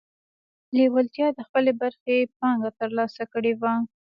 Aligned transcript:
لېوالتیا 0.75 1.27
د 1.33 1.39
خپلې 1.47 1.71
برخې 1.81 2.15
پانګه 2.37 2.69
ترلاسه 2.79 3.23
کړې 3.33 3.53
وه. 3.61 3.73